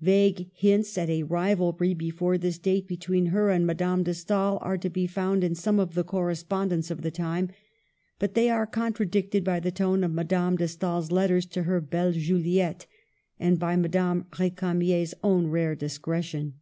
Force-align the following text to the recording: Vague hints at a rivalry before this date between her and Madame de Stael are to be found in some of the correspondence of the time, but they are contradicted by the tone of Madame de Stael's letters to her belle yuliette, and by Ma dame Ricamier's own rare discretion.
Vague 0.00 0.48
hints 0.54 0.96
at 0.96 1.10
a 1.10 1.24
rivalry 1.24 1.92
before 1.92 2.38
this 2.38 2.56
date 2.56 2.88
between 2.88 3.26
her 3.26 3.50
and 3.50 3.66
Madame 3.66 4.02
de 4.02 4.14
Stael 4.14 4.56
are 4.62 4.78
to 4.78 4.88
be 4.88 5.06
found 5.06 5.44
in 5.44 5.54
some 5.54 5.78
of 5.78 5.92
the 5.92 6.02
correspondence 6.02 6.90
of 6.90 7.02
the 7.02 7.10
time, 7.10 7.50
but 8.18 8.32
they 8.32 8.48
are 8.48 8.66
contradicted 8.66 9.44
by 9.44 9.60
the 9.60 9.70
tone 9.70 10.02
of 10.02 10.10
Madame 10.12 10.56
de 10.56 10.66
Stael's 10.68 11.12
letters 11.12 11.44
to 11.44 11.64
her 11.64 11.82
belle 11.82 12.14
yuliette, 12.14 12.86
and 13.38 13.58
by 13.58 13.76
Ma 13.76 13.88
dame 13.88 14.24
Ricamier's 14.32 15.12
own 15.22 15.48
rare 15.48 15.74
discretion. 15.74 16.54